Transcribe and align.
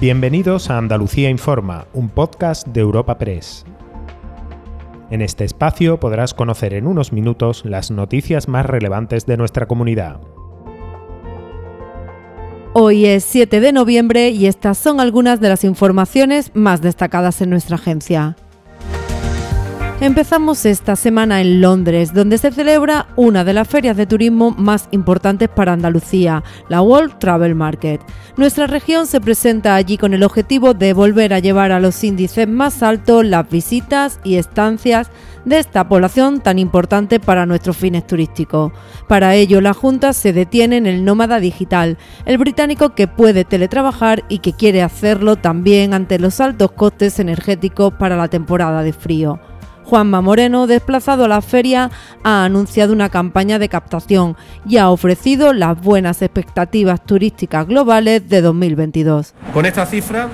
Bienvenidos 0.00 0.70
a 0.70 0.78
Andalucía 0.78 1.28
Informa, 1.28 1.86
un 1.92 2.08
podcast 2.08 2.66
de 2.66 2.80
Europa 2.80 3.18
Press. 3.18 3.66
En 5.10 5.20
este 5.20 5.44
espacio 5.44 6.00
podrás 6.00 6.32
conocer 6.32 6.72
en 6.72 6.86
unos 6.86 7.12
minutos 7.12 7.66
las 7.66 7.90
noticias 7.90 8.48
más 8.48 8.64
relevantes 8.64 9.26
de 9.26 9.36
nuestra 9.36 9.66
comunidad. 9.66 10.18
Hoy 12.72 13.04
es 13.04 13.24
7 13.24 13.60
de 13.60 13.72
noviembre 13.74 14.30
y 14.30 14.46
estas 14.46 14.78
son 14.78 15.00
algunas 15.00 15.38
de 15.38 15.50
las 15.50 15.64
informaciones 15.64 16.50
más 16.54 16.80
destacadas 16.80 17.42
en 17.42 17.50
nuestra 17.50 17.76
agencia. 17.76 18.36
Empezamos 20.02 20.64
esta 20.64 20.96
semana 20.96 21.42
en 21.42 21.60
Londres, 21.60 22.14
donde 22.14 22.38
se 22.38 22.50
celebra 22.50 23.08
una 23.16 23.44
de 23.44 23.52
las 23.52 23.68
ferias 23.68 23.98
de 23.98 24.06
turismo 24.06 24.50
más 24.50 24.88
importantes 24.92 25.50
para 25.50 25.74
Andalucía, 25.74 26.42
la 26.70 26.80
World 26.80 27.18
Travel 27.18 27.54
Market. 27.54 28.00
Nuestra 28.38 28.66
región 28.66 29.06
se 29.06 29.20
presenta 29.20 29.74
allí 29.74 29.98
con 29.98 30.14
el 30.14 30.22
objetivo 30.22 30.72
de 30.72 30.94
volver 30.94 31.34
a 31.34 31.38
llevar 31.38 31.70
a 31.70 31.80
los 31.80 32.02
índices 32.02 32.48
más 32.48 32.82
altos 32.82 33.26
las 33.26 33.50
visitas 33.50 34.20
y 34.24 34.36
estancias 34.36 35.10
de 35.44 35.58
esta 35.58 35.86
población 35.86 36.40
tan 36.40 36.58
importante 36.58 37.20
para 37.20 37.44
nuestros 37.44 37.76
fines 37.76 38.06
turísticos. 38.06 38.72
Para 39.06 39.34
ello, 39.34 39.60
la 39.60 39.74
Junta 39.74 40.14
se 40.14 40.32
detiene 40.32 40.78
en 40.78 40.86
el 40.86 41.04
nómada 41.04 41.40
digital, 41.40 41.98
el 42.24 42.38
británico 42.38 42.94
que 42.94 43.06
puede 43.06 43.44
teletrabajar 43.44 44.24
y 44.30 44.38
que 44.38 44.54
quiere 44.54 44.80
hacerlo 44.80 45.36
también 45.36 45.92
ante 45.92 46.18
los 46.18 46.40
altos 46.40 46.72
costes 46.72 47.18
energéticos 47.18 47.92
para 47.92 48.16
la 48.16 48.28
temporada 48.28 48.82
de 48.82 48.94
frío. 48.94 49.38
Juanma 49.84 50.20
Moreno, 50.20 50.66
desplazado 50.66 51.24
a 51.24 51.28
la 51.28 51.40
feria, 51.40 51.90
ha 52.22 52.44
anunciado 52.44 52.92
una 52.92 53.08
campaña 53.08 53.58
de 53.58 53.68
captación 53.68 54.36
y 54.66 54.76
ha 54.76 54.90
ofrecido 54.90 55.52
las 55.52 55.80
buenas 55.80 56.22
expectativas 56.22 57.04
turísticas 57.04 57.66
globales 57.66 58.28
de 58.28 58.40
2022. 58.40 59.34
Con 59.52 59.66
esta 59.66 59.86
cifra, 59.86 60.28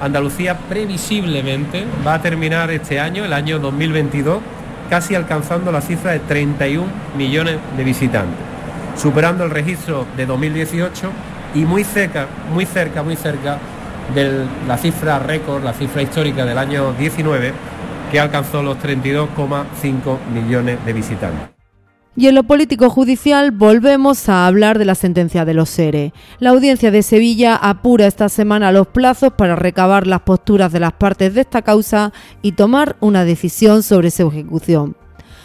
Andalucía 0.00 0.56
previsiblemente 0.68 1.84
va 2.06 2.14
a 2.14 2.22
terminar 2.22 2.70
este 2.70 2.98
año, 2.98 3.24
el 3.24 3.32
año 3.32 3.58
2022, 3.58 4.38
casi 4.90 5.14
alcanzando 5.14 5.70
la 5.70 5.80
cifra 5.80 6.12
de 6.12 6.18
31 6.20 6.86
millones 7.16 7.58
de 7.76 7.84
visitantes, 7.84 8.38
superando 8.96 9.44
el 9.44 9.50
registro 9.50 10.06
de 10.16 10.26
2018 10.26 11.10
y 11.54 11.60
muy 11.60 11.84
cerca, 11.84 12.26
muy 12.52 12.66
cerca, 12.66 13.02
muy 13.02 13.16
cerca 13.16 13.58
de 14.14 14.46
la 14.66 14.76
cifra 14.76 15.18
récord, 15.18 15.62
la 15.62 15.72
cifra 15.72 16.02
histórica 16.02 16.44
del 16.44 16.58
año 16.58 16.92
19 16.94 17.52
que 18.12 18.20
alcanzó 18.20 18.62
los 18.62 18.76
32,5 18.76 20.18
millones 20.32 20.84
de 20.84 20.92
visitantes. 20.92 21.48
Y 22.14 22.26
en 22.28 22.34
lo 22.34 22.42
político 22.42 22.90
judicial 22.90 23.52
volvemos 23.52 24.28
a 24.28 24.46
hablar 24.46 24.78
de 24.78 24.84
la 24.84 24.94
sentencia 24.94 25.46
de 25.46 25.54
los 25.54 25.70
SERE. 25.70 26.12
La 26.38 26.50
audiencia 26.50 26.90
de 26.90 27.02
Sevilla 27.02 27.56
apura 27.56 28.06
esta 28.06 28.28
semana 28.28 28.70
los 28.70 28.86
plazos 28.86 29.32
para 29.32 29.56
recabar 29.56 30.06
las 30.06 30.20
posturas 30.20 30.70
de 30.72 30.80
las 30.80 30.92
partes 30.92 31.32
de 31.32 31.40
esta 31.40 31.62
causa 31.62 32.12
y 32.42 32.52
tomar 32.52 32.96
una 33.00 33.24
decisión 33.24 33.82
sobre 33.82 34.10
su 34.10 34.28
ejecución. 34.28 34.94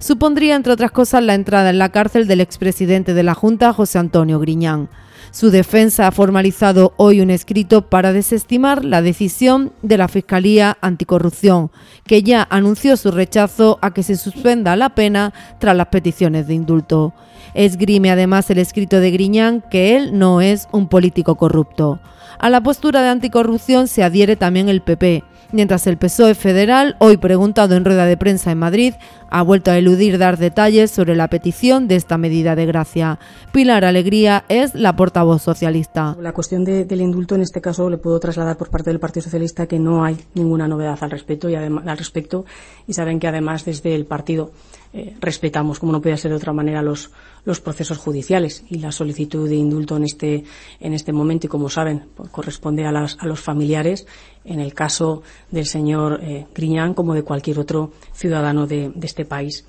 Supondría, 0.00 0.56
entre 0.56 0.72
otras 0.72 0.92
cosas, 0.92 1.22
la 1.22 1.34
entrada 1.34 1.68
en 1.68 1.78
la 1.78 1.90
cárcel 1.90 2.26
del 2.26 2.40
expresidente 2.40 3.12
de 3.12 3.22
la 3.22 3.34
Junta, 3.34 3.74
José 3.74 3.98
Antonio 3.98 4.40
Griñán. 4.40 4.88
Su 5.30 5.50
defensa 5.50 6.06
ha 6.06 6.10
formalizado 6.10 6.94
hoy 6.96 7.20
un 7.20 7.28
escrito 7.28 7.82
para 7.90 8.14
desestimar 8.14 8.82
la 8.82 9.02
decisión 9.02 9.74
de 9.82 9.98
la 9.98 10.08
Fiscalía 10.08 10.78
Anticorrupción, 10.80 11.70
que 12.06 12.22
ya 12.22 12.48
anunció 12.50 12.96
su 12.96 13.10
rechazo 13.10 13.78
a 13.82 13.92
que 13.92 14.02
se 14.02 14.16
suspenda 14.16 14.74
la 14.74 14.94
pena 14.94 15.34
tras 15.58 15.76
las 15.76 15.88
peticiones 15.88 16.48
de 16.48 16.54
indulto. 16.54 17.12
Esgrime 17.52 18.10
además 18.10 18.48
el 18.50 18.58
escrito 18.58 19.00
de 19.00 19.10
Griñán 19.10 19.62
que 19.70 19.96
él 19.96 20.18
no 20.18 20.40
es 20.40 20.66
un 20.72 20.88
político 20.88 21.34
corrupto. 21.36 22.00
A 22.38 22.48
la 22.48 22.62
postura 22.62 23.02
de 23.02 23.10
anticorrupción 23.10 23.86
se 23.86 24.02
adhiere 24.02 24.34
también 24.34 24.70
el 24.70 24.80
PP, 24.80 25.24
mientras 25.52 25.86
el 25.86 25.98
PSOE 25.98 26.34
federal, 26.34 26.96
hoy 26.98 27.16
preguntado 27.16 27.74
en 27.74 27.84
rueda 27.84 28.06
de 28.06 28.16
prensa 28.16 28.52
en 28.52 28.58
Madrid, 28.58 28.94
ha 29.30 29.42
vuelto 29.42 29.70
a 29.70 29.78
eludir 29.78 30.18
dar 30.18 30.36
detalles 30.36 30.90
sobre 30.90 31.14
la 31.14 31.28
petición 31.28 31.88
de 31.88 31.96
esta 31.96 32.18
medida 32.18 32.56
de 32.56 32.66
gracia. 32.66 33.18
Pilar 33.52 33.84
Alegría 33.84 34.44
es 34.48 34.74
la 34.74 34.96
portavoz 34.96 35.42
socialista. 35.42 36.16
La 36.20 36.32
cuestión 36.32 36.64
del 36.64 37.00
indulto 37.00 37.36
en 37.36 37.42
este 37.42 37.60
caso 37.60 37.88
le 37.88 37.98
puedo 37.98 38.18
trasladar 38.18 38.56
por 38.56 38.70
parte 38.70 38.90
del 38.90 38.98
Partido 38.98 39.24
Socialista 39.24 39.66
que 39.66 39.78
no 39.78 40.04
hay 40.04 40.18
ninguna 40.34 40.66
novedad 40.68 40.98
al 41.00 41.10
respecto 41.10 41.48
y, 41.48 42.92
saben 42.92 43.20
que 43.20 43.28
además 43.28 43.64
desde 43.64 43.94
el 43.94 44.04
partido 44.04 44.50
eh, 44.92 45.14
respetamos, 45.20 45.78
como 45.78 45.92
no 45.92 46.02
puede 46.02 46.16
ser 46.16 46.32
de 46.32 46.36
otra 46.36 46.52
manera, 46.52 46.82
los, 46.82 47.12
los 47.44 47.60
procesos 47.60 47.98
judiciales 47.98 48.64
y 48.68 48.78
la 48.78 48.90
solicitud 48.90 49.48
de 49.48 49.54
indulto 49.54 49.96
en 49.96 50.04
este, 50.04 50.44
en 50.80 50.94
este 50.94 51.12
momento, 51.12 51.46
y 51.46 51.50
como 51.50 51.70
saben, 51.70 52.06
corresponde 52.32 52.84
a, 52.84 52.90
las, 52.90 53.16
a 53.20 53.26
los 53.26 53.40
familiares, 53.40 54.06
en 54.44 54.60
el 54.60 54.74
caso 54.74 55.22
del 55.50 55.66
señor 55.66 56.20
eh, 56.22 56.46
Griñán, 56.54 56.94
como 56.94 57.14
de 57.14 57.22
cualquier 57.22 57.58
otro 57.58 57.92
ciudadano 58.12 58.66
de, 58.66 58.90
de 58.94 59.06
este 59.06 59.24
país. 59.24 59.64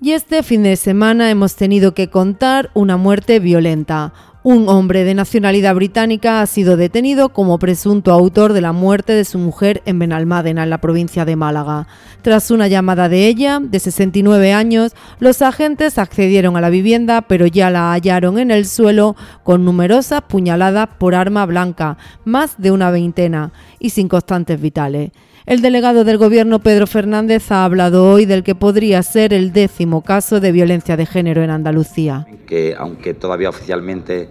Y 0.00 0.12
este 0.12 0.44
fin 0.44 0.62
de 0.62 0.76
semana 0.76 1.30
hemos 1.30 1.56
tenido 1.56 1.92
que 1.92 2.08
contar 2.08 2.70
una 2.74 2.96
muerte 2.96 3.40
violenta. 3.40 4.12
Un 4.44 4.68
hombre 4.68 5.02
de 5.02 5.14
nacionalidad 5.14 5.74
británica 5.74 6.40
ha 6.40 6.46
sido 6.46 6.76
detenido 6.76 7.30
como 7.30 7.58
presunto 7.58 8.12
autor 8.12 8.52
de 8.52 8.60
la 8.60 8.70
muerte 8.70 9.12
de 9.12 9.24
su 9.24 9.36
mujer 9.36 9.82
en 9.84 9.98
Benalmádena, 9.98 10.62
en 10.62 10.70
la 10.70 10.80
provincia 10.80 11.24
de 11.24 11.34
Málaga. 11.34 11.88
Tras 12.22 12.52
una 12.52 12.68
llamada 12.68 13.08
de 13.08 13.26
ella, 13.26 13.58
de 13.60 13.80
69 13.80 14.52
años, 14.52 14.92
los 15.18 15.42
agentes 15.42 15.98
accedieron 15.98 16.56
a 16.56 16.60
la 16.60 16.70
vivienda, 16.70 17.22
pero 17.22 17.48
ya 17.48 17.68
la 17.70 17.90
hallaron 17.90 18.38
en 18.38 18.52
el 18.52 18.66
suelo 18.66 19.16
con 19.42 19.64
numerosas 19.64 20.22
puñaladas 20.22 20.88
por 20.98 21.16
arma 21.16 21.44
blanca, 21.44 21.98
más 22.24 22.54
de 22.58 22.70
una 22.70 22.92
veintena, 22.92 23.50
y 23.78 23.90
sin 23.90 24.08
constantes 24.08 24.60
vitales. 24.60 25.10
El 25.46 25.62
delegado 25.62 26.04
del 26.04 26.18
Gobierno, 26.18 26.58
Pedro 26.58 26.86
Fernández, 26.86 27.50
ha 27.50 27.64
hablado 27.64 28.10
hoy 28.12 28.26
del 28.26 28.42
que 28.42 28.54
podría 28.54 29.02
ser 29.02 29.32
el 29.32 29.52
décimo 29.52 30.02
caso 30.02 30.40
de 30.40 30.52
violencia 30.52 30.96
de 30.96 31.06
género 31.06 31.42
en 31.42 31.50
Andalucía. 31.50 32.26
Que 32.46 32.74
aunque 32.78 33.14
todavía 33.14 33.48
oficialmente 33.48 34.28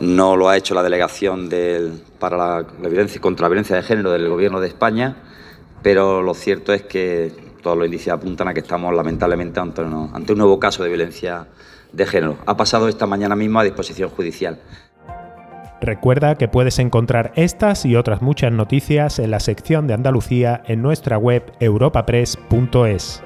no 0.00 0.36
lo 0.36 0.48
ha 0.48 0.56
hecho 0.56 0.74
la 0.74 0.82
delegación 0.82 1.48
para 2.18 2.36
la, 2.36 2.66
violencia, 2.88 3.20
contra 3.20 3.44
la 3.44 3.48
violencia 3.48 3.76
de 3.76 3.82
género 3.82 4.10
del 4.12 4.28
Gobierno 4.28 4.60
de 4.60 4.68
España, 4.68 5.16
pero 5.82 6.22
lo 6.22 6.34
cierto 6.34 6.74
es 6.74 6.82
que 6.82 7.32
todos 7.62 7.76
los 7.76 7.86
indicios 7.86 8.14
apuntan 8.14 8.48
a 8.48 8.54
que 8.54 8.60
estamos 8.60 8.94
lamentablemente 8.94 9.60
ante 9.60 9.82
un 9.82 10.38
nuevo 10.38 10.58
caso 10.58 10.82
de 10.82 10.88
violencia 10.90 11.46
de 11.92 12.06
género. 12.06 12.36
Ha 12.46 12.56
pasado 12.56 12.88
esta 12.88 13.06
mañana 13.06 13.36
mismo 13.36 13.60
a 13.60 13.64
disposición 13.64 14.10
judicial. 14.10 14.58
Recuerda 15.80 16.34
que 16.34 16.48
puedes 16.48 16.78
encontrar 16.78 17.32
estas 17.36 17.86
y 17.86 17.96
otras 17.96 18.20
muchas 18.20 18.52
noticias 18.52 19.18
en 19.18 19.30
la 19.30 19.40
sección 19.40 19.86
de 19.86 19.94
Andalucía 19.94 20.62
en 20.66 20.82
nuestra 20.82 21.16
web 21.16 21.52
europapress.es. 21.58 23.22